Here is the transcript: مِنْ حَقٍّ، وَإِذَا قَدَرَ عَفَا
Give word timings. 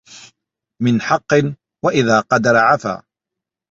مِنْ 0.81 1.01
حَقٍّ، 1.01 1.33
وَإِذَا 1.85 2.19
قَدَرَ 2.19 2.57
عَفَا 2.57 3.03